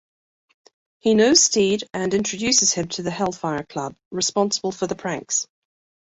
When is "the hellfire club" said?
3.03-3.95